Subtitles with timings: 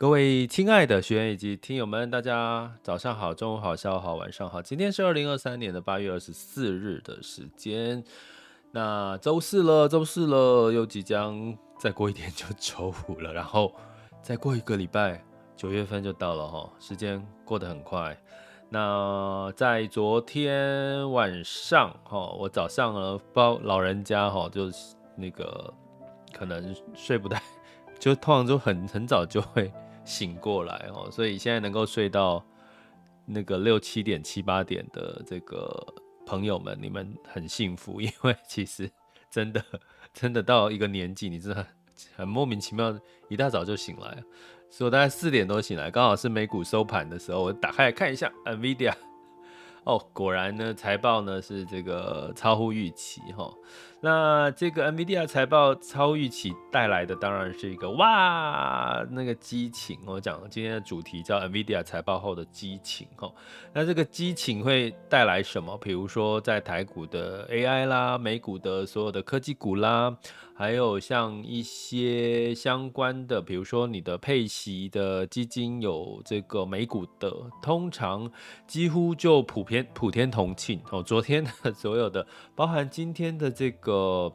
[0.00, 4.62] 各位亲爱的学员以及听友们，大家早上好，中午好，下午好，晚上好。
[4.62, 8.02] 今天是二零二三年的八月二十四日的时间，
[8.72, 13.74] 那周四了，周四了，又即将再过一天就 周五了，然后
[14.22, 15.22] 再过一个礼拜，
[15.54, 18.18] 九月份就到了哈，时间过得很快。
[18.70, 25.70] 那在昨天晚上哈，我早上呢，包老人家哈，就是那个
[26.32, 27.42] 可能睡不太，
[27.98, 29.70] 就通常就很很早就会。
[30.10, 32.44] 醒过来哦，所以现在能够睡到
[33.24, 35.86] 那个六七点、七八点的这个
[36.26, 38.90] 朋友们，你们很幸福， 因为其实
[39.30, 39.64] 真的
[40.12, 41.64] 真的到一个年纪，你真的
[42.16, 44.22] 很，莫名其妙，一大早就醒来，
[44.68, 48.92] 所以我大概四点多醒来，刚好是美股收盘的时候，我打开来看一下 NVIDIA。
[49.84, 53.50] 哦，果然呢，财报呢是这个超乎预期哈。
[54.02, 59.98] 那这个 NVIDIA 财报超预期带来的当然是一个哇，那个激情。
[60.06, 63.30] 我讲今天的主题叫 NVIDIA 财报后的激情哈。
[63.74, 65.76] 那这个激情会带来什么？
[65.76, 70.16] 比如说在台股的 AI 啦，美股的所有的科技股啦。
[70.52, 78.30] 还有像一些相关的，比如说你的配息的基金有这个美股的，通常
[78.66, 81.02] 几乎就普遍普天同庆哦。
[81.02, 84.32] 昨天的所有的，包含今天的这个个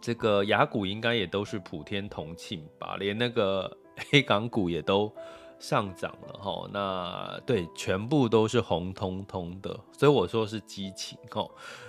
[0.00, 2.96] 这个雅股，应该也都是普天同庆吧？
[2.96, 3.70] 连那个
[4.10, 5.12] 黑港股也都
[5.58, 6.68] 上涨了哈。
[6.72, 11.46] 那对，全部都是红彤彤的，所以我说是激情哈。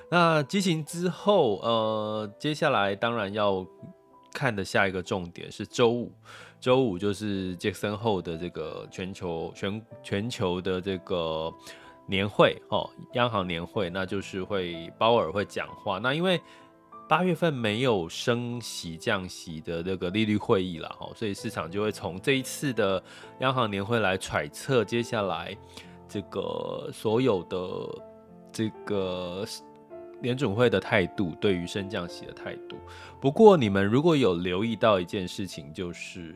[0.09, 3.65] 那激情之后，呃，接下来当然要
[4.33, 6.11] 看的下一个重点是周五，
[6.59, 11.51] 周五就是杰森后的这个全球全全球的这个
[12.07, 15.97] 年会哦，央行年会，那就是会鲍尔会讲话。
[15.97, 16.39] 那因为
[17.07, 23.01] 八月份没有升息降息的这个利率会议了哈，所以市场就会从这一次的
[23.39, 25.55] 央行年会来揣测接下来
[26.07, 28.03] 这个所有的
[28.51, 29.45] 这个。
[30.21, 32.77] 联准会的态度，对于升降息的态度。
[33.19, 36.33] 不过，你们如果有留意到一件事情，就是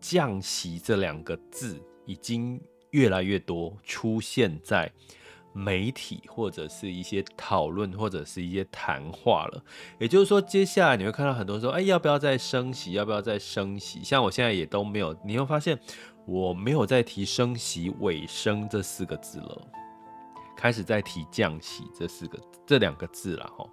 [0.00, 2.58] 降息这两个字已经
[2.90, 4.90] 越来越多出现在
[5.56, 9.64] 媒体或者是一些讨论或者是一些谈话了。
[9.98, 12.92] 也就是说，接下来你会看到很多人说：“哎，要不要再升息？
[12.92, 15.78] 要不要再升息？”像我现在也都没有，你会发现
[16.26, 19.62] 我没有再提升息尾声这四个字了。
[20.56, 23.68] 开始在提降息这四个这两个字了哈，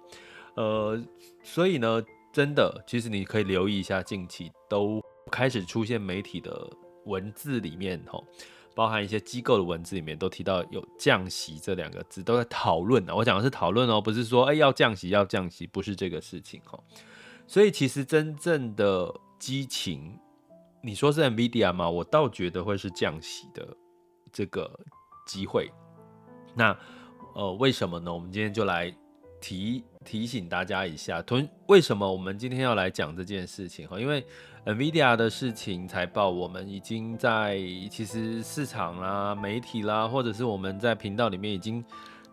[0.54, 1.02] 呃，
[1.42, 5.00] 所以呢，真的，其实你可以留意一下，近期都
[5.32, 6.70] 开始出现媒体的
[7.06, 8.22] 文字里面哈，
[8.74, 13.14] 包含一些机构的文字里面都提到有降息这两个字，都在讨论啊。
[13.14, 16.78] 我讲的是讨论哦，不是说哎要降息要降息，不是这个事情哈。
[17.46, 20.18] 所以其实真正的激情，
[20.82, 21.88] 你说是 NVIDIA 吗？
[21.88, 23.76] 我倒觉得会是降息的
[24.32, 24.70] 这个
[25.26, 25.70] 机会。
[26.54, 26.76] 那，
[27.34, 28.12] 呃，为什么呢？
[28.12, 28.94] 我们今天就来
[29.40, 34.00] 提提醒大家一下，同为什么我们今天要来讲这件事情哈？
[34.00, 34.24] 因为
[34.66, 37.58] NVIDIA 的事情财报，我们已经在
[37.90, 41.84] 其实市场啦、媒体啦，或者是我们在频道里面已经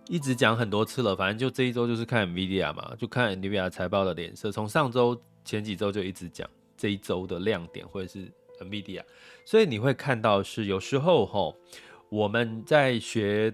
[0.08, 1.14] 一直讲很多次了。
[1.14, 4.50] 反正就这一周就是看 NVIDIA 嘛，就看 NVIDIA 财报的脸色。
[4.50, 8.32] 从上周前几周就一直讲这一周的亮点或者是
[8.62, 9.04] NVIDIA，
[9.46, 11.54] 所以你会看到是有时候哈，
[12.10, 13.54] 我们在学。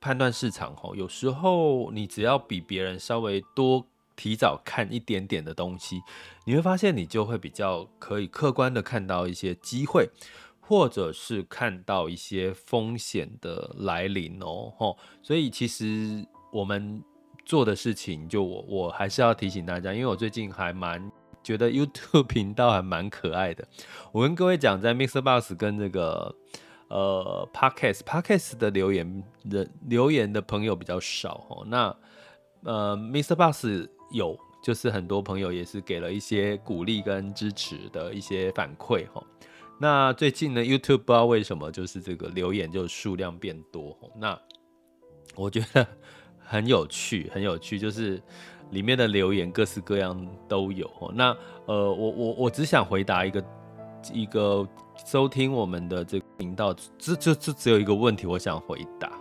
[0.00, 3.82] 判断市场吼，有时候你只要比别人稍微多
[4.16, 6.00] 提早看一点点的东西，
[6.44, 10.08] 你会发现你就会比较可以客观的看到一些机会，
[10.60, 14.96] 或者是看到一些风险的来临哦吼。
[15.22, 17.02] 所以其实我们
[17.44, 21.10] 做的事情，就我我还是要提醒大家，因为我最近还蛮
[21.42, 23.66] 觉得 YouTube 频道还蛮可爱的。
[24.12, 26.34] 我跟各位讲，在 MixerBox 跟这个。
[26.88, 31.64] 呃，Podcast，Podcast 的留言的留言的朋友比较少哦。
[31.66, 31.96] 那
[32.62, 39.22] 呃，MixerBox 有，就是很多朋友也是给了一些鼓励跟支持的一些反馈哈。
[39.78, 43.96] 那最近呢，YouTube 不知道为什么就是这个留言就数量变多。
[44.16, 44.38] 那
[45.34, 45.86] 我觉得
[46.38, 48.22] 很有趣，很有趣，就是
[48.70, 50.88] 里面的留言各式各样都有。
[51.12, 53.44] 那呃，我我我只想回答一个
[54.12, 54.66] 一个
[55.04, 59.12] 收听我们的这个频道，这这这只有一个问题，我想回答，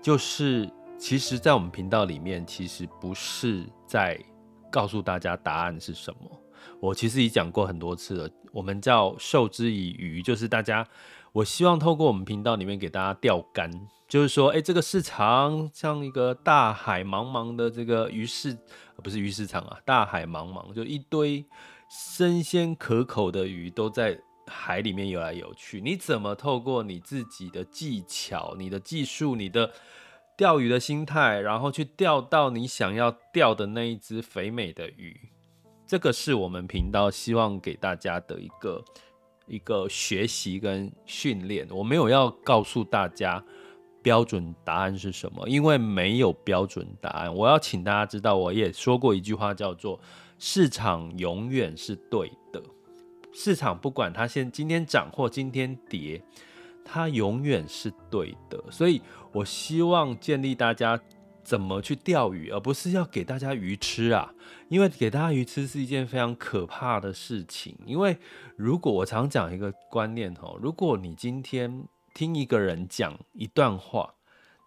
[0.00, 4.18] 就是其实，在我们频道里面，其实不是在
[4.70, 6.40] 告诉大家答案是什么。
[6.80, 10.86] 我其实已讲过很多次了，我们叫授之以渔，就是大家。
[11.32, 13.68] 我希望透过我们频道里面给大家钓竿，
[14.06, 18.56] 就是说，哎，这个市场像一个大海茫茫的这个鱼市，
[19.02, 21.44] 不是鱼市场啊，大海茫茫，就一堆
[21.90, 24.16] 生鲜可口的鱼都在
[24.46, 25.80] 海里面游来游去。
[25.80, 29.68] 你怎么透过你自己的技巧、你的技术、你的
[30.36, 35.18] 钓鱼的心态，然后去钓到你想要钓的那一只肥美的鱼？
[35.86, 38.84] 这个是我们频道希望给大家的一个。
[39.46, 43.44] 一个学习跟训练，我没有要告诉大家
[44.02, 47.34] 标准答案是什么，因为没有标准答案。
[47.34, 50.00] 我要请大家知道，我也说过一句话，叫做
[50.40, 52.62] “市场永远是对的”。
[53.34, 56.22] 市场不管它现今天涨或今天跌，
[56.84, 58.62] 它永远是对的。
[58.70, 59.00] 所以
[59.32, 61.00] 我希望建立大家。
[61.44, 64.32] 怎么去钓鱼，而不是要给大家鱼吃啊？
[64.70, 67.76] 因为给大家鱼吃是一件非常可怕的事情。
[67.84, 68.16] 因为
[68.56, 74.14] 如果我常讲一个观念哦，如果你今天听一个人讲一段话，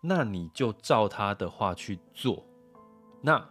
[0.03, 2.45] 那你就照他的话去做，
[3.23, 3.43] 那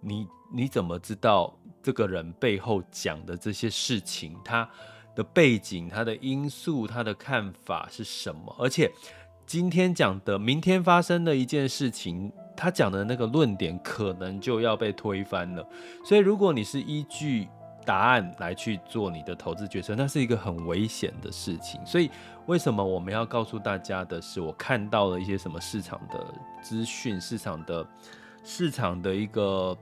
[0.00, 4.70] 你你怎么知道这个人背后讲的这些事情，他
[5.18, 8.54] 的背景、他的因素、他的看法是什么？
[8.56, 8.88] 而且。
[9.48, 15.66] 今天讲的，明天发生的一件事情，他讲的那个论点可能就要被推翻了。
[16.04, 17.48] 所以，如果你是依据
[17.82, 21.80] 答案来去做你的投资决策，那是一个很危险的事情。
[21.86, 22.10] 所以，
[22.44, 26.22] 为什么我们要告诉大家的是，我看到了一些什么市场的
[26.60, 27.86] 资讯、市场的
[28.44, 29.74] 市场的一个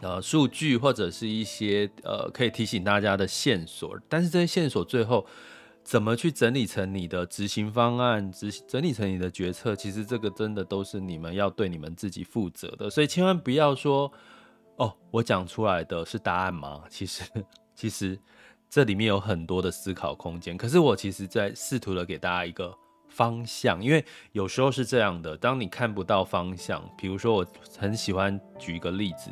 [0.00, 3.98] 呃数据，或者是一些呃可以提醒大家的线索。
[4.08, 5.26] 但是这些线索最后。
[5.84, 9.74] 怎么去整理成你的执行方案，执整理成你的决策？
[9.74, 14.12] 其实这个真的都是你们要对你们自己负责的，所以千万不要说
[14.76, 16.82] 哦，我讲出来的是答案吗？
[16.90, 17.24] 其实，
[17.74, 18.20] 其实
[18.68, 20.58] 这里面有很多的思考空间。
[20.58, 22.76] 可是我其实在试图的给大家一个
[23.08, 27.46] 方向，因为有时候是这样的，当你看不到方向，比如说我
[27.78, 29.30] 很喜欢举一个例子。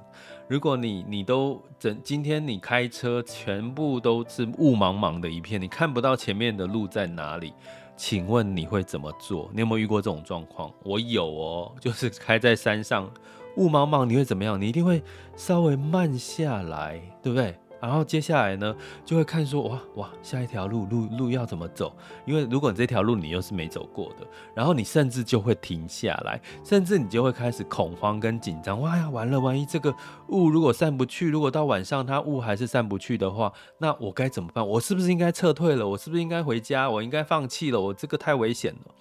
[0.48, 7.52] 如果你你都整今天你开车全部都是雾茫茫的一片，你看不到前面的路在哪里，
[7.96, 9.50] 请问你会怎么做？
[9.52, 10.72] 你有没有遇过这种状况？
[10.84, 13.10] 我有哦，就是开在山上
[13.56, 14.60] 雾茫茫，你会怎么样？
[14.60, 15.02] 你一定会
[15.34, 17.58] 稍微慢下来，对不对？
[17.80, 18.74] 然后接下来呢，
[19.04, 21.94] 就会看说哇哇，下一条路路路要怎么走？
[22.24, 28.80] 因为如果你这条路你又是没走过的，然后你甚至就会停下来，甚至你就会开始恐慌跟紧张。
[28.80, 29.94] 哇呀，完了，万一这个
[30.28, 34.66] 雾如果散不去，如果到晚上它雾还是散不去的话，那我该怎么办？
[34.66, 35.86] 我是不是应该撤退了？
[35.86, 36.90] 我是不是应该回家？
[36.90, 37.80] 我应该放弃了？
[37.80, 38.94] 我这个太危险了。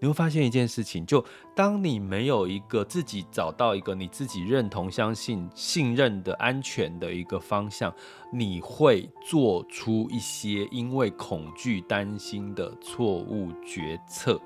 [0.00, 1.24] 你会发现一件事情，就
[1.56, 7.92] 当你没有一个自己找到一个你自己认同、相信、信任的安全的一个方向，
[8.32, 14.40] 你会做出一些因为恐惧、担心的错误决策。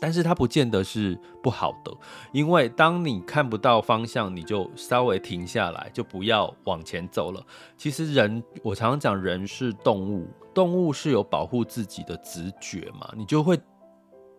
[0.00, 1.92] 但是它不见得是不好的，
[2.32, 7.44] 因为当你看不到方向，你就稍微停下来，就不要往前走了。
[7.76, 13.60] 其实人，我常常讲，人是动物，动物是有保护自己的直觉嘛，你就会。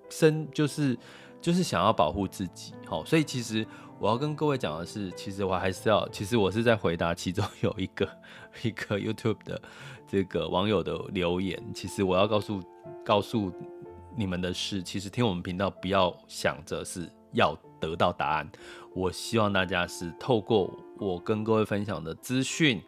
[0.09, 0.97] 生就是
[1.41, 3.65] 就是想要保护自己，好，所以其实
[3.99, 8.09] 我要跟各位讲的是，其实我还是要，其实我是在回答其中有一个
[8.63, 9.61] 一个 YouTube 的
[10.07, 11.61] 这个网友的留言。
[11.73, 12.61] 其实我要告诉
[13.05, 13.51] 告诉
[14.15, 18.49] 你们的是，其实听我们频道不要想着是要得到答案，
[18.93, 22.81] 我希望大家是透过我跟各位分享的资讯。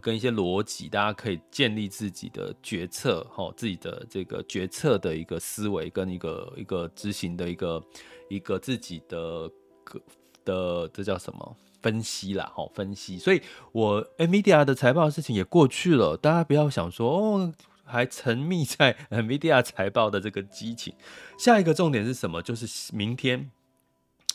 [0.00, 7.82] 跟一些逻辑，大家可以建立自己的决策，哈，自己的这个决策的一个思维，跟一个一个执行的一个
[8.28, 9.48] 一个自己的
[9.84, 10.00] 个
[10.44, 13.18] 的这叫什么分析啦，哈，分析。
[13.18, 17.52] 所以我 NVIDIA 的财报的事情也过去了，大家不要想说哦，
[17.84, 20.92] 还沉迷在 NVIDIA 财报的这个激情。
[21.38, 22.42] 下一个重点是什么？
[22.42, 23.52] 就是明天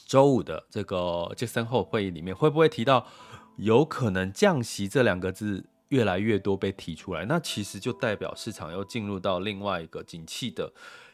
[0.06, 3.06] 周五的这个杰克森霍尔会议里面会不会提到？
[3.60, 10.72] 有可能降息这两个字越来越多被提出来，那其实就代表市场又进入到另外一个景气的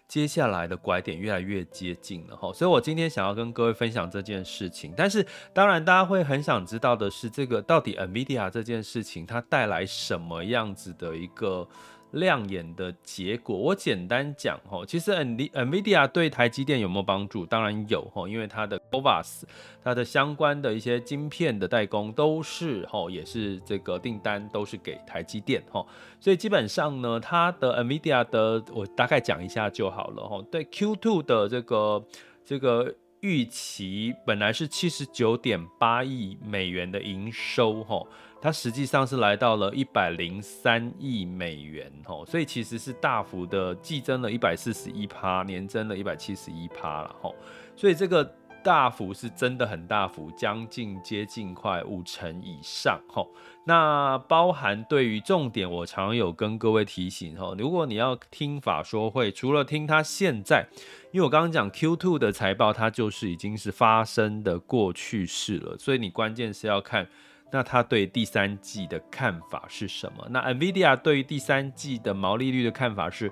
[0.08, 2.54] 接下来的拐点越来越接近了哈。
[2.54, 11.68] 所以我今天想要跟各位分享这件事情，但是当然大家会很想知道的是，这个到底 NVIDIA 这件事情它带来什么样子的一个
[12.12, 13.58] 亮眼的结果。
[13.58, 17.46] 我简单讲哈，其实 NVIDIA 对台积电有没有帮助？
[17.46, 19.44] 当然有哈，因为它的 CoWoS
[19.84, 25.86] 它的相关的一些晶片的代工都是哈，也是这个订单都是给台积电哈，
[26.20, 30.42] 所以基本上呢，它的 NVIDIA 的我大概讲一下就好了哈。
[30.52, 32.06] 对 Q2 的这个
[32.46, 32.96] 这个。
[33.22, 38.08] 预期本来是七十九点八亿美元的营收，吼，
[38.46, 47.34] 它实际上是来到了一百零三亿美元，吼，所以其实是大幅的季增了一百四十一趴，年增了一百七十一趴了，吼，
[47.76, 48.24] 所以这个
[48.64, 53.28] 大幅是真的很大幅，将近接近快五成以上，吼。
[53.66, 60.68] 那包含对于重点，我常有跟各位提醒，吼，如果你要听法说会，除了听它现在。
[61.12, 67.08] 因为我刚刚讲 Q2 的财报，它就是已经是发生的过去式了，所以你关键是要看，
[67.52, 70.28] 那他对第三季的看法是什么？
[70.30, 73.32] 那 NVIDIA 对于第三季的毛利率的看法是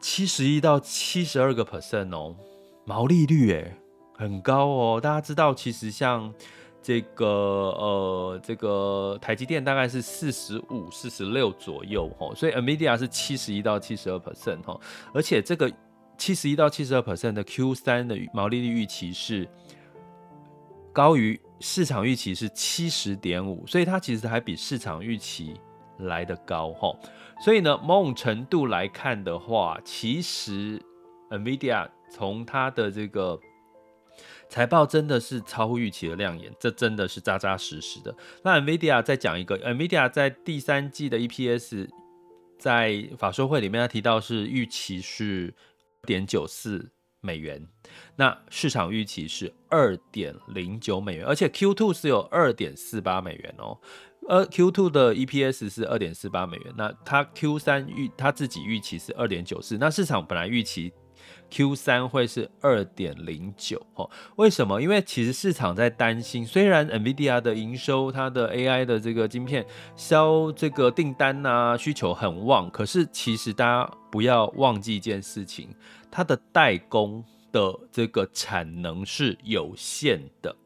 [0.00, 2.36] 七十一到七十二个 percent 哦，
[2.84, 3.74] 毛利率诶
[4.16, 5.00] 很高哦。
[5.00, 6.32] 大家知道，其实像
[6.82, 14.80] 这个呃这个台积电大概是四十五、四十六左右哦，所以 NVIDIA 是七十一到七十二 percent 哦，
[15.12, 15.70] 而且这个。
[16.16, 19.48] 七十一到七十二 percent 的 Q 三的毛利率预期是
[20.92, 25.58] 高于市场预期是七十点五，所以它其实还比市场预期
[26.00, 26.94] 来得高哈。
[27.42, 30.78] 所以呢，某种程度来看的话，其实
[31.30, 33.40] NVIDIA 从它的这个
[34.50, 38.14] 财报真的是超乎预期的亮眼，这真的是扎扎实实的。
[38.42, 41.88] 那 NVIDIA 再讲一个，NVIDIA 在第三季的 EPS
[42.58, 45.54] 在法说会里面他提到是预期是。
[46.06, 46.90] 点九四
[47.24, 47.66] 美元，
[48.16, 53.78] 那市场预期是二点零九美元，而且 Q two 是有二点四八美元哦，
[54.28, 60.92] 呃 Q two 的 EPS 是二点四八美元，那它 Q 三预它自己预期是二点九四，那市场本来预期。
[61.54, 64.10] Q 三会是二点零九哦？
[64.34, 64.82] 为什么？
[64.82, 75.68] 因为其实市场在担心，虽然 NVIDIA 的营收、它的 AI 的这个晶片销这个订单啊需求很旺，可是其实大家不要忘记一件事情，
[76.10, 80.56] 它的代工的这个产能是有限的，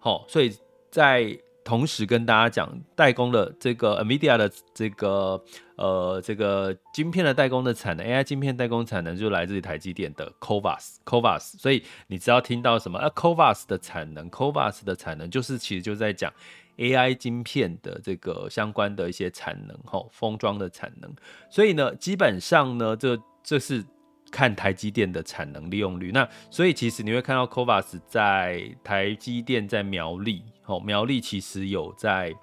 [0.00, 0.52] 好，所以
[0.90, 1.38] 在。
[1.64, 5.42] 同时跟大家讲，代工的这个 NVIDIA 的这个
[5.76, 11.58] 呃这个晶片的代工的产能，AI 晶片代工产能就来自于台积电的 CoVas，CoVas。
[11.58, 16.32] 所以你只要听到什么啊 CoWoS 的产能，CoVas 的产能就是其实就在讲
[16.78, 21.14] AI 晶片的这个相关的一些产能，吼，封装的产能。
[21.48, 23.84] 所以呢，基本上呢，这这是。
[24.32, 32.34] 看台积电的产能利用率，那所以其实你会看到 c o v a s 在台积电在苗栗，哦，苗栗其实有在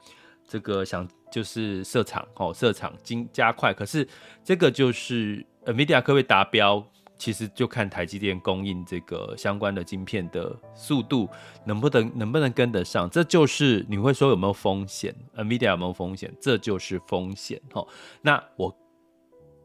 [0.47, 4.07] 这个想就是设厂，哦，设厂经加快，可是
[4.43, 6.85] 这个就是 NVIDIA 可不可以达标，
[7.17, 11.27] 其实就看台积电供应这个相关的晶片的速度
[11.65, 17.87] 能不能能不能跟得上，这就是你会说有没有风险，NVIDIA 有没有风险，这就是风险，哦，
[18.21, 18.71] 那我。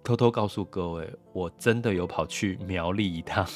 [0.04, 3.46] 偷偷告诉各位，我真的有跑去苗栗一趟，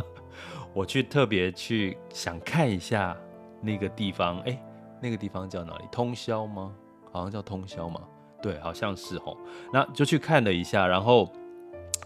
[0.74, 3.16] 我去特别去想看一下
[3.62, 4.62] 那个地方，哎、
[5.00, 5.84] 那个地方叫哪里？
[5.90, 6.70] 通宵吗？
[7.10, 8.02] 好像叫通宵嘛，
[8.42, 9.38] 对，好像是吼。
[9.72, 11.32] 那就去看了一下，然后。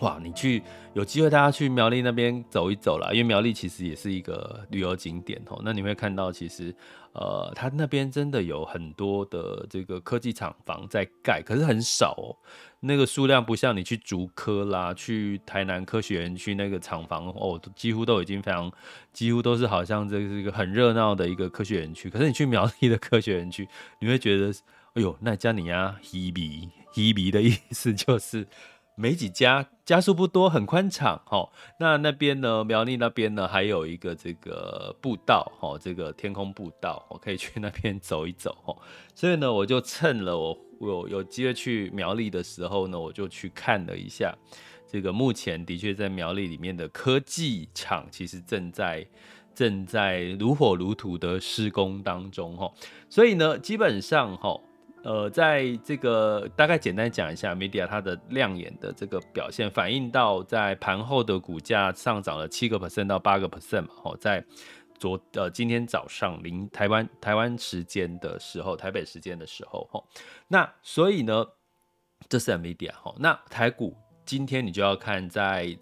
[0.00, 0.62] 哇，你去
[0.94, 5.60] 有机会，大家去苗栗那边走一走啦，因为苗栗其实也是一个旅游景点哦。
[5.62, 6.74] 那你会看到，其实
[7.12, 12.32] 呃，它那边真的有很多的这个科技厂房在盖，可是很少哦。
[12.80, 18.72] 那个数量不像你去竹科啦，去台南科学园区那个厂房哦，几乎都已经非常，
[19.12, 22.08] 几乎都是好像这是一个很热闹的一个科学园区。
[22.08, 24.50] 可是你去苗栗的科学园区，你会觉得，
[24.94, 28.46] 哎呦，那叫你啊，稀微稀微的意思就是。
[29.00, 31.18] 没几家，家数不多，很宽敞。
[31.24, 32.62] 哈，那那边呢？
[32.62, 33.48] 苗栗那边呢？
[33.48, 38.54] 还有一个这个步道，哈，这个天空步道，我可以去那边走一走。
[38.62, 38.76] 哈，
[39.14, 44.36] 所以呢，我就趁了我有有机会去苗栗的时候呢，我就去看了一下。
[44.86, 49.06] 这个目前的确在苗栗里面的科技厂，其实正在
[49.54, 52.54] 正在如火如荼的施工当中。
[52.54, 52.70] 哈，
[53.08, 54.60] 所以呢，基本上哈。
[55.02, 64.44] 呃，在这个大概简单讲一下，media 它的亮眼的这个表现，反映到在盘后的股价上涨了七个 percent 到八个 percent 嘛，哦，在
[64.98, 70.06] 昨呃今天早上零台湾台湾时间的时候，台北时间的时候，吼，
[70.48, 71.46] 那所以呢，
[72.28, 75.78] 这是 media 吼，那台股今天你就要看在。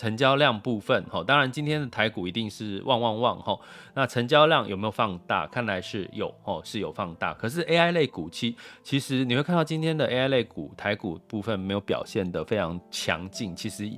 [0.00, 3.58] 成交量部分，哈，当然今天的台股一定是旺旺旺，哈，
[3.92, 5.46] 那成交量有没有放大？
[5.48, 7.34] 看来是有，哦，是有放大。
[7.34, 13.90] 可是 AI 类股期，其实你会看到今天的 AI 类股台股部分没有表现得非常强劲，其实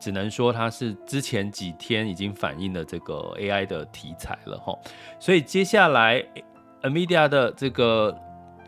[0.00, 4.74] 只能说它是之前几天已经反映了这个 AI 的题材了，哈。
[5.20, 6.24] 所以接下来
[6.80, 8.18] NVIDIA 的这个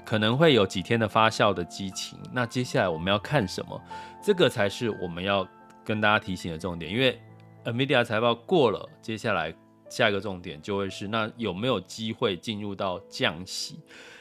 [0.04, 2.18] 可能会有几天的发酵的激情。
[2.30, 3.80] 那接下来我们要看什么？
[4.22, 5.48] 这个才是我们要。
[5.84, 7.20] 跟大家提醒的重点，因为
[7.64, 9.54] NVIDIA 财报过了，接下来
[9.88, 13.78] 下一个重点就会是，那有没有机会进入到降息？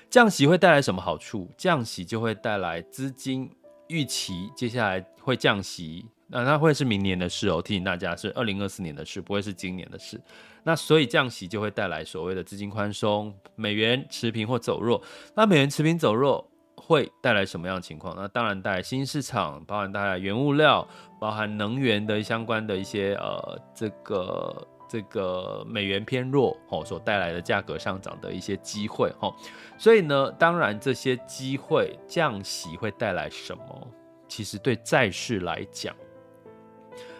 [0.09, 1.49] 降息会带来什么好处？
[1.57, 3.49] 降息就会带来资金
[3.87, 7.61] 预期，接下来会降息，那它会是明年的事哦。
[7.61, 10.21] 提醒大家是二零二四年的事，不会是今年的事。
[10.63, 15.01] 那所以降息就会带来所谓的资金宽松，美元持平或走弱。
[15.35, 16.47] 那美元持平走弱。
[16.75, 18.13] 会带来什么样的情况？
[18.15, 20.85] 那当然带来新市场，包含带来原物料，
[21.19, 29.33] 包含能源的相关的一些呃，这个这个美元偏弱哦，所带来的价格上涨的一些机会哈。
[29.77, 33.87] 所以呢，当然这些机会降息会带来什么？
[34.27, 35.95] 其实对债市来讲，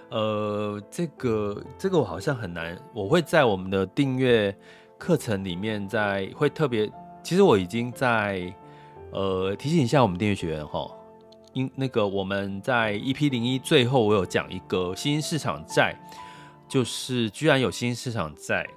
[0.10, 4.54] 呃，这个这个我好像很难，我会在我们的订阅
[4.98, 6.92] 课程里面在会特别，
[7.24, 8.54] 其实我已经在。
[9.14, 10.90] 呃，提醒一下我们订阅学员哈，
[11.54, 15.96] 因那个我们在 EP 零一最后我有讲一个新兴市场债，
[16.68, 18.68] 就是居然有新兴市场债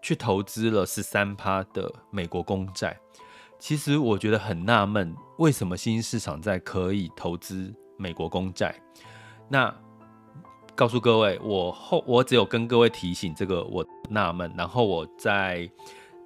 [0.00, 2.98] 去投资了十三趴的美国公债，
[3.58, 8.74] 其实我觉得很纳闷，为什么新兴市场债可以投资美国公债？
[9.50, 9.70] 那
[10.74, 15.70] 告诉各位，我后我只有跟各位提醒这个我纳闷，然后我在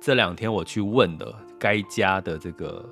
[0.00, 2.88] 这两天我去问了该家的这个。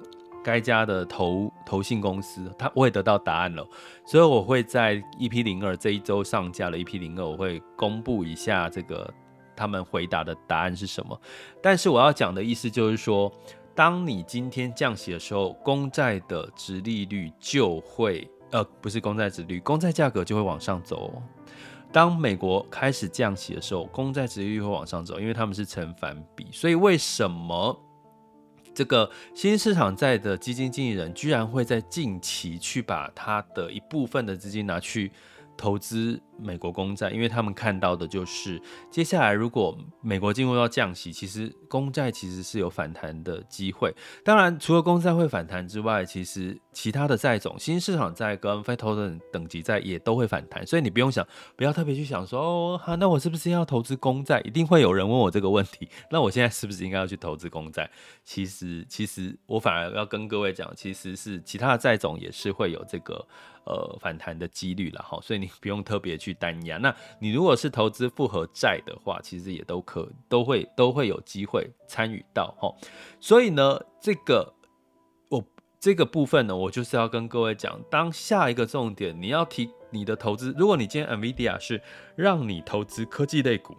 [0.49, 3.63] 该家的投投信公司，他我也得到答案了，
[4.07, 9.13] 所以我会在 EP 零二这一周上架了 EP 零二，我会公布一下这个
[9.55, 11.21] 他们回答的答案是什么。
[11.63, 13.31] 但是我要讲的意思就是说，
[13.75, 21.23] 当你今天降息的时候，公债的殖利率就会，呃，不是公债殖利率，公债价格就会往上走。
[21.93, 27.79] 当美国开始降息的时候，公债殖利率会往上走，因为他们是成反比，所以为什么？
[28.79, 35.11] 这个新市场债的基金经理人居然会在近期去把他的一部分的资金拿去
[35.57, 43.95] 投资美国公债，因为他们看到的就是接下来如果美国进入到降息，其实公债其实是有反弹的机会。
[44.25, 50.67] 当然，除了公债会反弹之外，其实其他的债种，新市场债跟非投资等级债也都会反弹。
[50.67, 54.41] 所以你不用想，不要特别去想说哦，哈，那我是不是要投资公债？
[54.45, 55.89] 一定会有人问我这个问题。
[56.11, 57.91] 那我现在是不是应该要去投资公债？
[58.25, 63.27] 其实，其实我反而要跟各位讲，其实是其他的债种也是会有这个。
[63.65, 66.77] 呃，反弹的几率了哈，所以你不用特别去去担压。
[66.79, 72.75] 那你如果是投资复合债的话，其实也都可都会都会有机会参与到哈。
[73.19, 74.53] 所以呢，这个
[75.31, 75.43] 我
[75.81, 80.55] 这个部分呢，我就是要跟各位讲，当下一个重点，你要提你的投资。
[80.59, 81.81] 如果你今天 NVIDIA 是
[82.15, 83.75] 让你投资科技类股，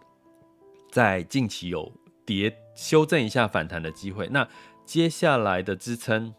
[0.92, 1.92] 在近期有
[2.26, 4.48] 跌修正一下反弹的机会，那
[4.86, 6.34] 接下来的支撑。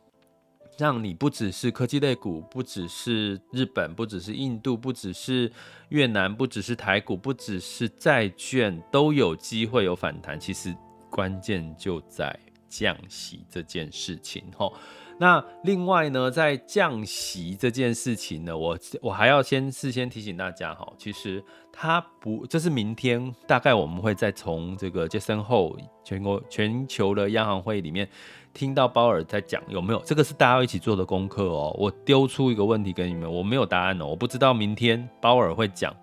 [0.80, 5.52] 让你不只是科技类股，不只是日本，不只是印度，不只是
[5.90, 10.40] 越南，不只是台股，不只是债券，都有机会有反弹。
[10.40, 10.74] 其实
[11.10, 12.34] 关键就在
[12.66, 14.42] 降息这件事情。
[14.56, 14.72] 吼，
[15.18, 28.08] 那另外呢，在降息这件事情呢，我我还要先事先提醒大家，哈，其实它不，这是明天大概我们会再从这个杰森后全国全球的央行会议里面。
[28.52, 30.02] 听到鲍尔在讲有没有？
[30.04, 31.74] 这个是大家一起做的功课哦。
[31.78, 34.06] 我丢出一个问题给你们，我没有答案哦。
[34.06, 35.94] 我不知道明天鲍尔会讲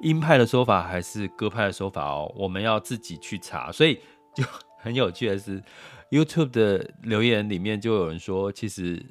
[0.00, 2.32] 鹰派的说法还是鸽派的说法哦。
[2.36, 3.72] 我们要自己去查。
[3.72, 4.00] 所以
[4.34, 4.44] 就
[4.78, 5.62] 很有趣的是
[6.10, 9.04] ，YouTube 的留言里面就有人说，其实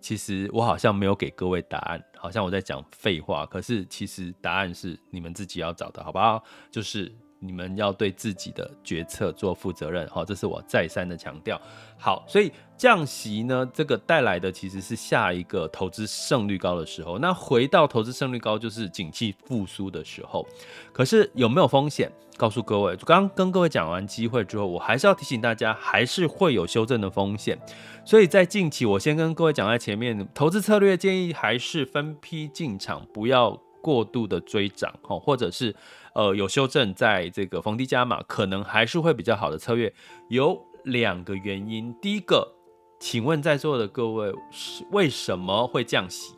[0.00, 3.44] 其实我好像没有给各位答案，好像我在讲废话。
[3.46, 6.42] 可是其实答案是你们自己要找的，好不好？
[6.70, 7.12] 就是。
[7.44, 11.60] 你们要对自己的决策做负责任，好，这是我再三的强调。
[11.98, 17.18] 好，所以降息呢，这个带来的其实是下一个投资胜率高的时候。
[17.18, 20.46] 那回到投资胜率高，就是景气复苏的时候。
[20.92, 22.10] 可是有没有风险？
[22.36, 27.58] 告诉各位，刚跟各位讲完机会之后，我还是要提醒大家，还是会有修正的风险。
[28.04, 33.50] 所以在近期，我先跟各位讲在前面，投资策略建议还是分批进场，不要
[33.80, 35.74] 过度的追涨，或者是。
[36.14, 39.92] 呃，有修正，在这个逢低加码，可能还是会比较好的策略。
[40.28, 42.54] 有两个原因，第一个，
[43.00, 46.34] 请问在座的各位是为什么会降息？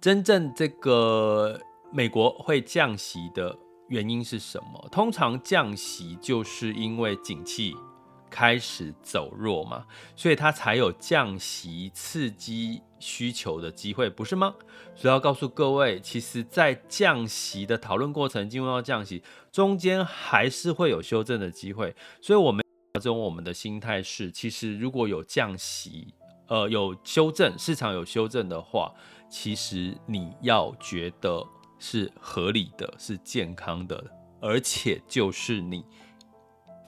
[0.00, 1.60] 真正这个
[1.92, 4.88] 美国会降息的原因是什么？
[4.90, 7.74] 通常降息就是因为景气
[8.30, 14.54] 开始走弱嘛，所以它才有降息刺激需求的机会，不是吗？
[14.94, 21.94] 所以要告诉各位，其实，在降息的讨论过程进入到降息中间，还是会有修正的机会。
[22.22, 22.64] 所以我们
[22.94, 26.14] 这种我们的心态是，其实如果有降息，
[26.46, 28.94] 呃，有修正，市场有修正的话，
[29.28, 31.46] 其实你要觉得。
[31.82, 34.04] 是合理的，是健康的，
[34.38, 35.82] 而且就是你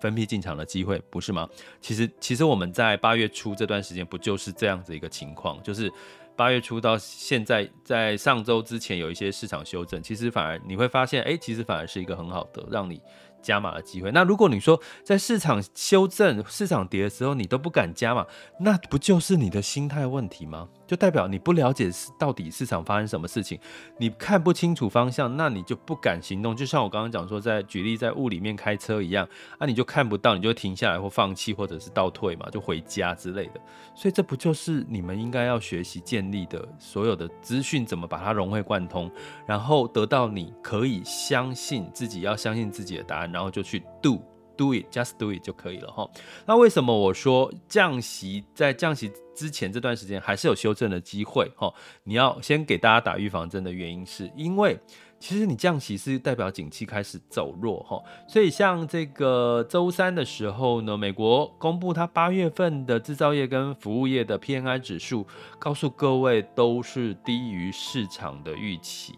[0.03, 1.49] 分批进场的机会，不是吗？
[1.81, 5.63] 其实，其实我们在八月初这段时间，不就是这样子一个情况？
[5.63, 5.91] 就是
[6.37, 13.01] 八月初到现在，在上周之前有一些市场修正，其实反而你会发现，哎，其实反而是一个很好的让你。
[13.43, 14.09] 加码的机会。
[14.13, 18.25] 那如果你说在市场修正、市场跌的时候，你都不敢加码，
[18.61, 20.69] 那不就是你的心态问题吗？
[20.93, 23.59] 就代表你不了解到底市场发生什么事情，
[23.97, 26.55] 你看不清楚方向，那你就不敢行动。
[26.55, 29.27] 就像我刚刚讲说，在举例在雾里面开车一样，
[29.57, 33.61] 啊，你就看不到，你就停下来或放弃，或者是倒退嘛，就回家之类的。
[33.95, 39.11] 所以这不就是你们应该要学习建立的所有的资讯，怎么把它融会贯通，
[39.47, 43.33] 然后得到你可以相信自己，要相信自己的答案。
[43.33, 44.23] 然后就去 do
[44.57, 46.09] do it just do it 就可以了哈。
[46.47, 51.73] 那为什么我说降息在降息之前这段时间还是有修正的机会哈？
[52.05, 54.79] 你要先给大家打预防针的原因是因为
[55.19, 58.03] 其实你降息是代表景气开始走弱哈。
[58.29, 65.27] 所以像这个周三的时候呢，美国公布它八月份的制造业跟服务业的 PMI 指数，
[65.59, 69.15] 告诉各位都是低于市场的预期。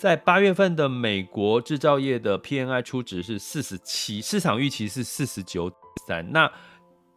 [0.00, 6.50] 在八月份的美国制造业的 PNI 初值是四十七，市场预期是四十九点三，那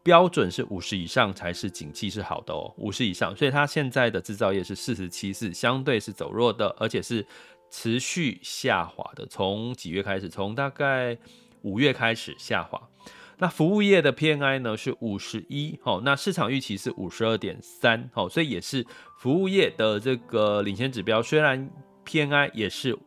[0.03, 7.25] 标准是五十以上才是景气是好的哦，五十以上，所以它现在的制造业是四十七，是相对是走弱的，而且是
[7.71, 9.25] 持续下滑的。
[9.27, 10.27] 从几月开始？
[10.27, 11.17] 从大概
[11.61, 12.89] 五月开始下滑。
[13.37, 18.85] 那服务业的 PNI 呢是五十一，好，那市场预期是五十二点三，好，所以也是
[19.19, 21.71] 服务业的这个领先指标，虽然。
[22.05, 22.97] PNI 也是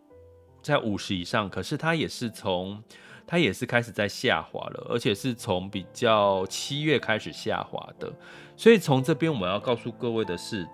[0.63, 2.83] 在五十以上，可是它也是从
[3.27, 8.13] 它也是开始在下滑了，而且是从比较七月开始下滑的。
[8.57, 10.67] 所以从这边我们要告诉各位的是，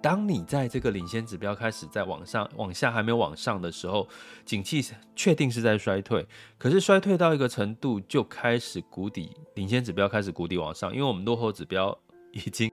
[0.00, 4.06] 当你在这个领先指标开始在往上、往下还没有往上的时候，
[4.44, 4.84] 景气
[5.16, 6.26] 确定是在衰退，
[6.56, 11.98] 可是衰退到一个程度就开始谷底，领先指标开始谷底往上，因为我们落后指标
[12.32, 12.67] 已经。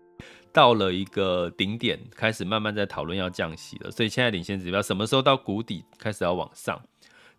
[0.56, 6.82] 到了一个顶点，开始慢慢在讨论要降息了，所以现在领先指标什么时候到谷底，开始要往上，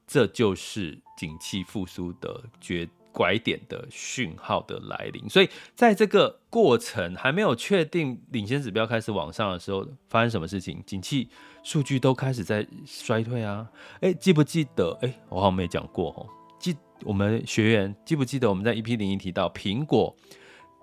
[0.06, 5.26] 这就是景气复苏的绝拐点的讯号的来临。
[5.30, 10.82] 所以在这个过程还没有确定领先指标开始往上的时候，发生什么事情？
[10.84, 11.30] 景气
[11.62, 13.66] 数据都开始在衰退啊！
[14.02, 14.92] 哎，记不记得？
[15.00, 16.28] 哎，我好像没讲过哦。
[16.58, 20.14] 记我们学员记不记得我们在 EP 零一提到苹果？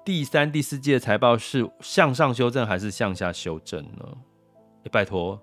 [0.05, 4.05] 第三、第四季的财报是向上修正还是向下修正呢？
[4.83, 5.39] 欸、拜托，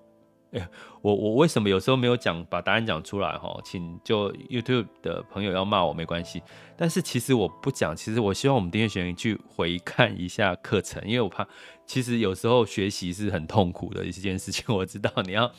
[0.51, 0.67] 哎、欸，
[1.01, 3.59] 我我为什么有时候没有讲把答案讲出来哈？
[3.63, 6.43] 请就 YouTube 的朋友要骂我没关系，
[6.77, 11.47] 但是其实我不讲，其实我希望我们订阅学员去回看一下课程，因为我怕
[11.87, 14.63] 其实有时候学习是很痛苦的一件事情。
[14.75, 15.51] 我知道你要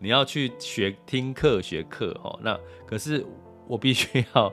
[0.00, 3.24] 你要去学听课学课哈，那可是
[3.68, 4.52] 我必须要。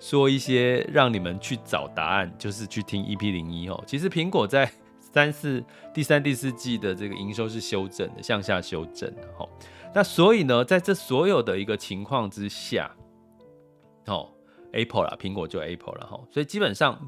[0.00, 3.84] 说一些让你们去找答案，就是去听 EP 零一哦。
[3.86, 9.46] 其实苹果在三四第三、第四季的这个营收是修正的，向下修正的哈。
[9.94, 12.90] 那所以呢，在这所有的一个情况之下，
[14.06, 14.32] 哦
[14.72, 16.18] ，Apple 啦，苹果就 Apple 了哈。
[16.32, 16.98] 所以基本上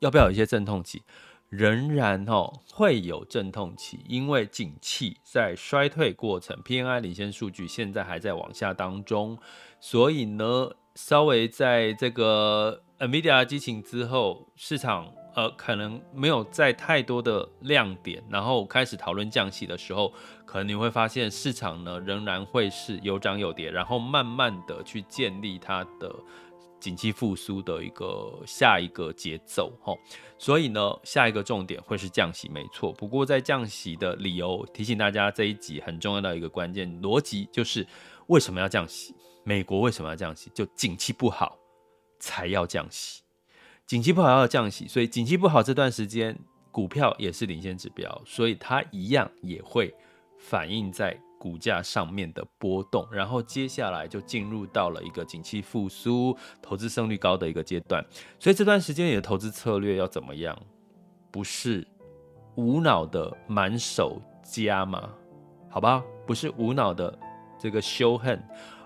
[0.00, 1.02] 要不要有一些阵痛期，
[1.48, 9.38] 仍然哦会有阵痛期，因为景气在衰退过程，PNI 领先数据现在还在往下当中，
[9.78, 10.72] 所以呢。
[11.02, 20.12] 稍微在这个 NVIDIA 激情之后，市场呃可能没有再太多的亮点，然后开始讨论降息的时候，
[20.44, 26.14] 可能你会发现市场呢仍然会是有涨有跌，然后慢慢的去建立它的
[26.78, 29.94] 景气复苏的一个下一个节奏哈。
[30.38, 32.92] 所以呢，下一个重点会是降息，没错。
[32.92, 37.86] 不过在降息的理由，提醒大家这一集很重要的一个关键逻辑就是
[38.30, 39.14] 为什么要降息。
[39.42, 40.50] 美国为什么要降息？
[40.54, 41.58] 就景气不好
[42.18, 43.22] 才要降息，
[43.86, 46.38] 景气不好要降息，所以景气不好这段时间，
[46.70, 49.92] 股票也是领先指标，所以它一样也会
[50.38, 53.08] 反映在股价上面的波动。
[53.10, 58.04] 然后接下来就进入到了一个景气复苏、投资胜率高的一个阶段。
[58.38, 60.56] 所以这段时间你的投资策略要怎么样？
[61.32, 61.84] 不是
[62.56, 65.10] 无脑的满手加码，
[65.70, 66.04] 好吧？
[66.26, 67.18] 不是无脑的。
[67.60, 68.42] 这个修恨。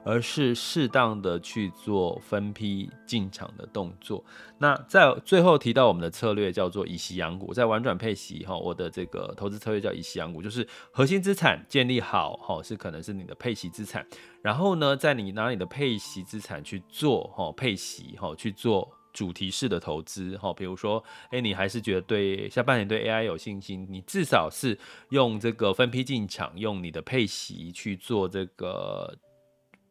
[0.06, 4.22] 而是适当的去做分批进场的动作。
[4.58, 14.06] 那在最后提到我们的策略叫做以息养股，在玩转配息哈，我的这个投资策略叫以息养股，就是核心资产建立好哈，是可能是你的配息资产，
[14.42, 29.16] 然后呢，在你拿你的配息资产去做哈配息哈，去做主题式的投资哈，比如说，哎，你还是觉得对下半年对 AI 有信心，你至少是用这个分批进场，用你的配息去做这个。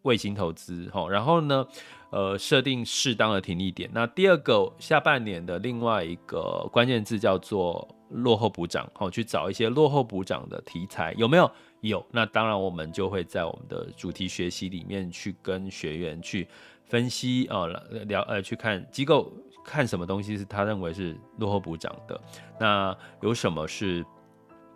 [0.03, 1.65] 卫星投资，哈然后呢，
[2.09, 3.89] 呃，设定适当的停利点。
[3.93, 11.49] 那第二个下半年的另外一个关键字叫做落后补涨，好，去找一些落后补涨的题材，有没有？
[11.79, 12.05] 有。
[12.11, 16.49] 那当然，我们就会在我们的主题学习里面去跟学员去
[16.93, 17.65] 分析啊，
[18.05, 19.33] 聊呃，去看机构
[19.65, 22.21] 看什么东西是他认为是落后补涨的，
[22.59, 24.05] 那有什么是？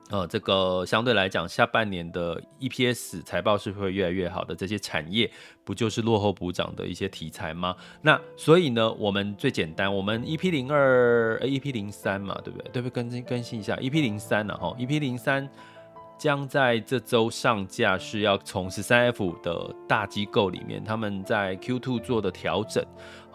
[0.09, 4.55] 呃，这个相对来讲，下半年的 EPS 财报是会越来越好的。
[4.55, 5.29] 这些产业
[5.65, 7.75] 不就是落后补涨的一些题材吗？
[8.01, 12.71] 那所以呢，我们最简单，我们 EP 零二、EP 零三嘛，对不对？
[12.71, 12.93] 对不对？
[12.93, 15.45] 更新更新一下 EP 零三了哈，EP 零三
[16.17, 22.83] 将在这周上架，是要从十三 F 的大机构里面，他们在 Q Two 做的调整。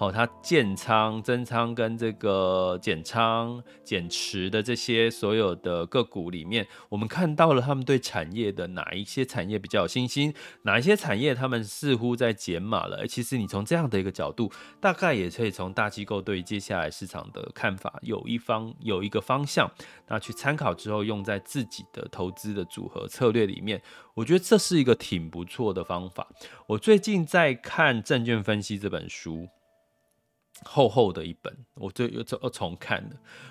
[0.02, 13.06] 哦，它建仓、增仓跟这个减仓、减持的这些所有的个股里面，我们看到了他们对产业的哪一些产业比较有信心，哪一些产业他们似乎在减码了。
[13.06, 19.70] 其实你从这样的一个角度，大概也可以从大机构对接下来市场的看法有一方有一个方向，
[20.08, 23.80] 那去参考之后用在自己的投资的组合策略里面，
[24.14, 26.26] 我觉得这是一个挺不错的方法。
[26.66, 29.48] 我最近在看《证券分析》这本书。
[30.64, 33.10] 厚厚的一本，我最又又重看了。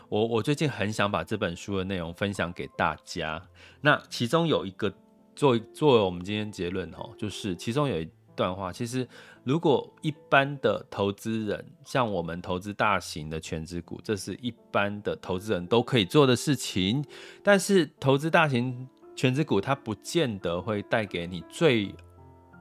[0.10, 3.42] 我我最近很想把这本书的内容分享给大家。
[3.82, 4.94] 那其中有一个
[5.36, 9.08] 作为作为我们今天结论哈，就是其中有一段话，其实
[9.44, 17.04] 如果一般的投资人像我们投资大型的权值股，这是一般的投资人都可以做的事情。
[17.44, 21.94] 但是投资大型权值股，它不见得会带给你最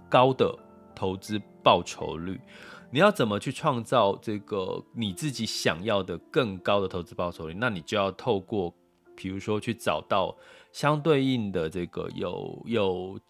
[0.09, 0.53] 高的
[0.95, 2.41] 投资报酬率。
[2.93, 7.55] 你要怎么去创造这个你自己想要的更高的投资报酬率？
[7.55, 8.75] 那你就要透过，
[9.15, 10.37] 比如说去找到
[10.73, 13.21] 相对应的这个有有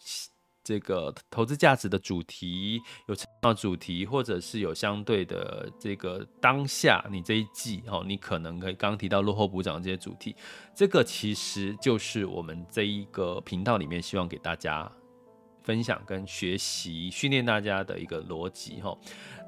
[0.64, 10.36] 这个投资价值的主题，有成长主题，或者是有相对的这个当下你这一季哦，你可能可以刚提到落后补涨这些主题，
[10.74, 14.90] 这个其实就是我们这一个频道里面希望给大家
[15.62, 18.96] 分享跟学习训练大家的一个逻辑哈。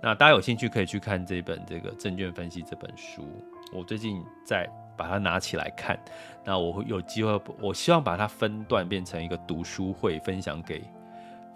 [0.02, 3.24] 那大家有兴趣可以去看这本这个证券分析这本书，
[3.72, 5.98] 我最近在把它拿起来看。
[6.44, 10.82] 那我会有机会，我希望把它分段变成一个读书会，分享给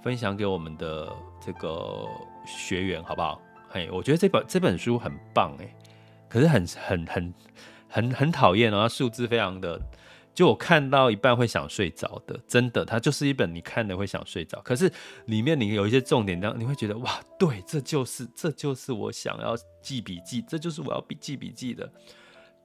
[0.02, 2.06] 分享给我们的这个
[2.46, 3.40] 学员，好不好？
[3.68, 5.68] 嘿，我觉得这本这本书很棒哎，
[6.28, 7.34] 可是很很很
[7.88, 9.80] 很很讨厌哦，它数字非常的。
[10.36, 14.60] 就我看到一半会想睡着的，真的，它就是一本你看的会想睡着。
[14.60, 14.92] 可是
[15.24, 21.90] 里面你有一些重点，你会觉得哇，对，这就是这就是我想要记笔记，这就是我要笔记笔记的。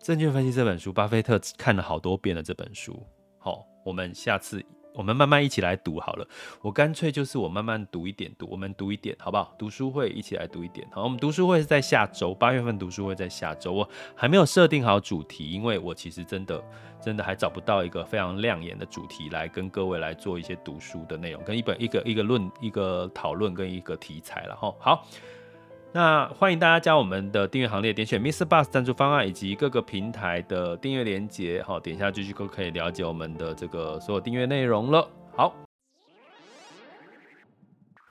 [0.03, 3.01] 证券分析这本书，巴菲特看了好多遍了这本书。
[3.37, 4.61] 好，我们下次。
[4.93, 6.27] 我们慢慢一起来读好了，
[6.61, 9.53] 我干脆就是我慢慢读一点读，我们读一点好不好？
[9.57, 10.87] 读书会一起来读一点。
[10.91, 16.63] 好，我们读书会是在下周，八月份读书会在下周，我还没有设定好主题，因为我其实真的
[17.01, 24.73] 真的还找不到一个非常亮眼的主题来跟各位来做一些读书的内容，跟一本一个一个论一个讨论跟一个题材了哈。
[24.79, 25.07] 好。
[25.93, 35.05] 那欢迎大家加我们的订阅行列，点选 Miss Bus 赞助方案以及各个平台的订阅连接，好，点下去就可以了解我们的这个所有订阅内容了。
[35.35, 35.53] 好，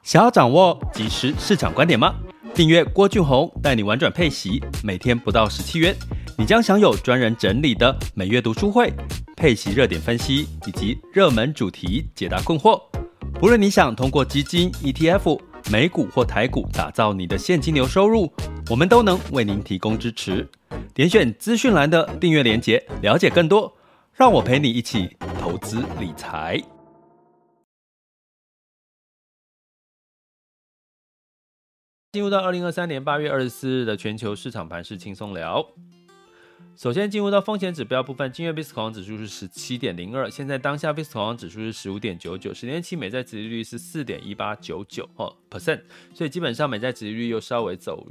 [0.03, 2.15] 想要掌握即时市场观点吗？
[2.55, 5.97] 订阅郭俊宏带你玩转配息，每天不到十七元，
[6.37, 8.93] 你将享有专人整理的每月读书会、
[9.39, 12.79] 配息热点分析以及热门主题解答困惑。
[13.39, 15.41] 不论你想通过基金、ETF。
[15.71, 18.33] 美股或台股，打造你的现金流收入，
[18.71, 20.49] 我们都能为您提供支持。
[20.95, 23.77] 点选资讯栏的订阅连结，了解更多。
[24.13, 26.63] 让我陪你一起投资理财。
[32.13, 35.65] 进入到二零二三年八月二十四日的全球市场盘势轻松聊。
[36.81, 45.83] 首先进入到风险指标部分，今日 VIX 恐慌指数是十七点零二，现在当下 base 恐慌指数是十五点九九，十年期美债殖利率是四点一八九九哦 percent，
[46.15, 48.09] 所以基本上美债殖利率又稍微走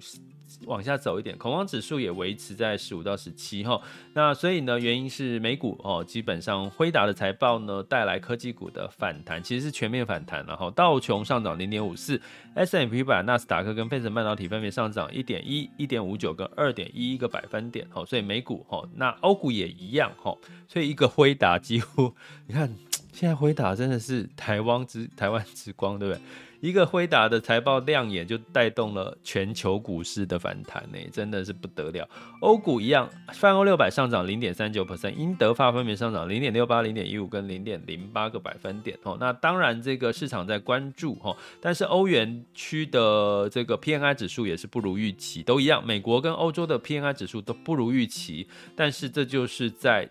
[0.65, 3.81] 往下走一点，恐慌指数也维持在十五到十七哈。
[4.13, 12.21] 那所以呢，原因是美股哦，基本上辉达的财报呢带来科技股的反弹，其实是全面反弹，然后道琼上涨零点五四
[12.55, 18.05] ，S&P 板、纳斯达克跟费城半导体分别上涨一点一、一点五九跟二点一一个百分点哦。
[18.05, 20.35] 所以美股哦，那欧股也一样哈。
[20.67, 22.13] 所以一个辉达几乎，
[22.47, 22.73] 你看
[23.11, 26.21] 现在辉达真的是台湾之台湾之光，对不对？
[26.61, 32.07] 一个辉达的财报亮眼，就带动了全球股市的反弹呢，真的是不得了。
[32.41, 39.15] 欧股一样，泛欧六百上涨零点三九 percent，英德法分别上涨零点六八、零点一五跟零点零八个百分点哦。
[39.19, 45.85] 那当然，这个市场在关注哦，但是欧元区的这个 PMI 指数也是不如预期，都一样。
[45.85, 50.09] 美国跟欧洲的 PMI 指数都不如预期，但是这就是在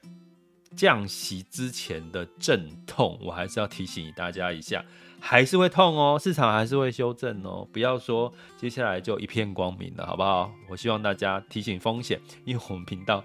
[0.76, 4.82] 降息之前的阵痛，我还是要提醒大家一下。
[5.20, 10.50] 还是会痛哦，市场还是会修正哦，不要说接下来就一片光明了，好不好？
[10.68, 13.22] 我希望大家提醒风险，因为我们频道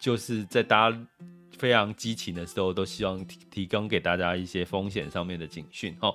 [0.00, 0.98] 就是在大家
[1.58, 6.14] 非常激情的时候，都希望提提供给大家一些风险上面的警讯哦。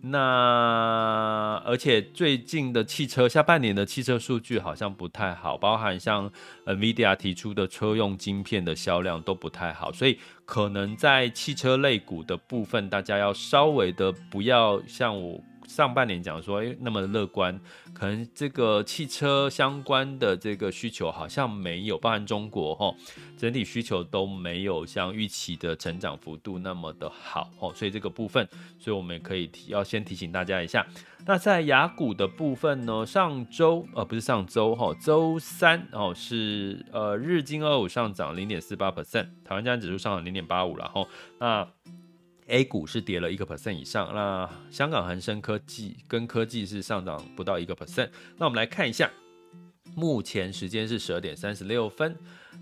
[0.00, 6.30] 那而且最近的汽车下半年的汽车数据好像不太好，包含像
[6.66, 15.42] NVIDIA 提出的车用晶片的销量都不太好，所以可能在汽车类股的部分，大家要稍微的不要像我。
[15.68, 17.60] 上半年讲说，诶，那么乐观，
[17.92, 22.92] 可能这个汽车相关的这个需求好像没有，包含中国哈，
[23.36, 30.84] 整体需求都没有像预期的成长幅度那么的好哦，所以这个部分，所以我们也可以提，要先提醒大家一下。
[31.26, 41.06] 那在雅股的部分呢，上周呃不是上周哈，周三哦是呃日经二五上涨零点四八 percent，台湾加指数上涨零点八五，然后
[41.38, 41.68] 那。
[42.48, 48.08] A 股是跌了一个 percent 以上，那香港恒生科技跟科技是上涨不到一个 percent。
[48.36, 49.10] 那我们来看一下，
[49.94, 52.16] 目前时间是十二点三十六分。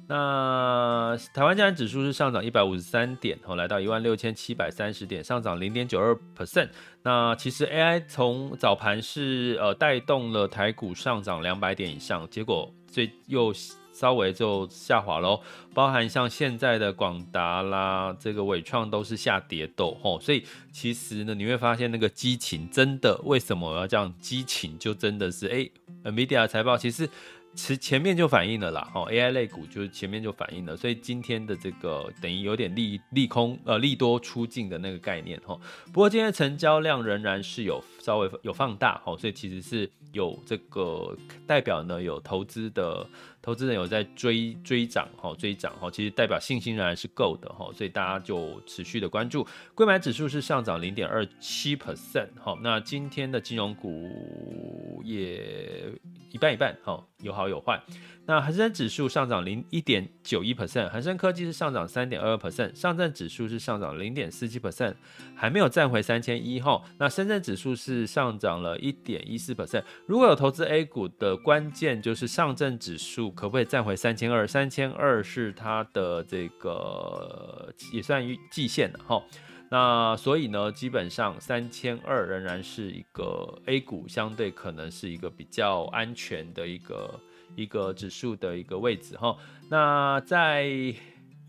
[0.09, 6.69] 那台湾加权指数是上涨一百五十三点，后来到一万六千七百三十点，上涨零点九二 percent。
[7.03, 13.53] 那其实 AI 从早盘是呃带动了台股上涨两百点以上，结果最又。
[13.99, 15.41] 稍微就下滑喽，
[15.73, 24.79] 包含像现在的广达啦，这个纬创都是下跌豆吼，所以其实呢，你会发现那个激情真的，为什么要这样激情？
[24.79, 25.71] 就真的是哎
[26.05, 27.09] ，NVIDIA 财报其实。
[27.57, 35.59] 前前面就反映了啦，哦，AI 类股就是前面就反映了，所以今天的这个等于有点利利空呃利多出尽的那个概念哈。
[35.87, 43.07] 不过今天成交量仍然是有稍微有放大哦，所以其实是有这个代表呢有投资的
[43.47, 49.47] 投资人有在追追涨哈追涨哈，其实代表信心仍然是够的哈，所以大家就持续的关注。
[49.73, 55.93] 购买指数是上涨零点二七 percent 哈，那今天的金融股也
[56.33, 57.47] 一半一半哈，有好。
[57.47, 57.81] 有坏，
[58.27, 64.95] 那恒生指数上涨零一点九一 percent，恒生科技是上涨三点二二 percent，上证指数是上涨零点四七 percent，
[65.37, 66.83] 还没有站回三千一哈。
[66.99, 69.85] 那深圳指数是上涨了一点一四 percent。
[70.07, 74.45] 如果有投资 A 股的关键就是上证指数可不可以站回三千二？
[74.45, 79.23] 三千二是它的这个也算于季线的哈。
[79.71, 87.21] 那所以呢，基本上三千二仍然是一个 A 股相对可能是一个比较安全的一个。
[87.55, 89.35] 一个指数的一个位置哈，
[89.71, 90.67] 那在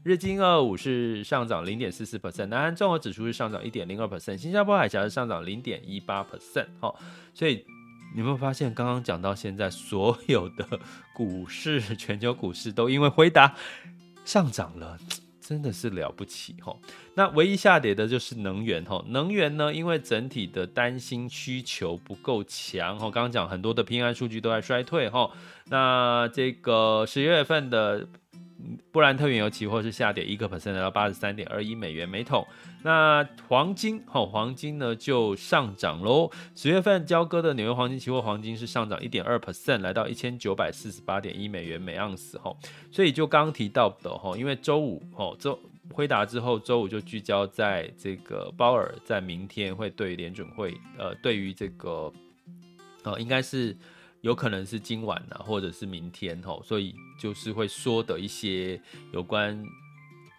[0.04, 6.96] 日经二五是上涨零点四四 percent，南韩综合指数是上涨一点零二 percent，新加坡海峡是上涨零点一八 percent 哈，
[7.34, 7.66] 所以
[8.14, 10.80] 你有没有发现，刚刚讲到现在，所有的
[11.14, 13.54] 股市，全球股市都因为辉达
[14.24, 14.98] 上涨了。
[15.48, 16.76] 真的是了不起哈，
[17.14, 25.32] 那唯一下跌的就是能源哈，能源呢，因为整体的担心需求不够强哈，刚刚讲很多的平安数据都在衰退哈，
[25.68, 28.06] 那这个十月份的。
[28.92, 32.46] 布兰特原油期货是下跌一个 percent，到八十三点二一美元每桶。
[32.84, 36.32] 那黄金，吼，黄金呢就上涨喽。
[36.56, 42.56] 十月份交割的纽约黄金期货黄金是上涨一点二 percent，来到一千九百四十八点一美元每盎司，哈。
[42.92, 45.60] 所以就刚刚提到的，哈，因为周五，吼，周
[45.92, 52.12] 辉达之后，周五就聚焦在这个鲍尔在明天会对联准会，呃，对于这个，
[53.04, 53.78] 呃，应该是。
[54.22, 58.82] 有可能是今晚呢，或者是明天吼，所以就是会说的一些
[59.14, 59.64] 有关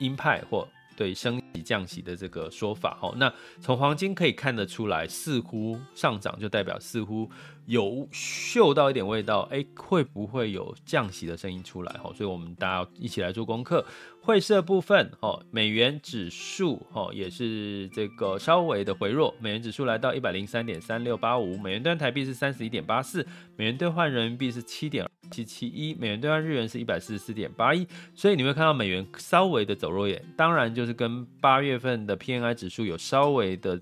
[0.00, 3.14] 鹰派或对升息降息的这个说法吼。
[3.16, 7.30] 那从黄金可以看得出来，似乎上涨就代表似乎
[7.68, 11.92] 有嗅到一点味道，哎，会不会有降息的声音出来？
[12.02, 13.84] 哈，所以我们大家一起来做功课。
[14.22, 33.78] 汇市部分，哦，美元指数，哦，也是这个稍微的回弱，美元指数来到一百零三点三六八五，美元兑台币是三十一点八四，美元兑换人民币是七点七七一，美元兑换日元是一百四十四点八一，所以你会看到美元稍微的走弱，也当然就是跟八月份的 PMI 指数有稍微的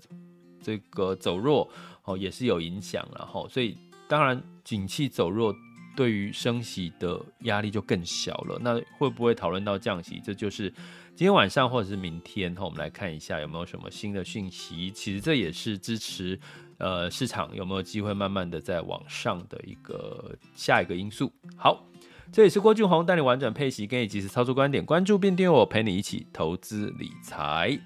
[0.61, 1.69] 这个走弱。
[2.07, 3.77] 哦，也是有影响了哈，所以
[4.07, 5.53] 当然景气走弱，
[5.93, 8.57] 对于升息的压力就更小了。
[8.61, 10.21] 那会不会讨论到降息？
[10.23, 10.69] 这就是
[11.15, 14.89] 今天晚上或者是明天哈，我们来看一下有没有什么新的讯息。
[14.89, 16.39] 其实这也是支持
[16.77, 21.29] 呃市场有没有机会慢慢的在往上的一个下一个因素。
[21.57, 21.85] 好，
[22.31, 27.77] 这里是郭俊宏带你玩转配息，给你及时操作观点，关注并订阅我，陪你一起投资理财。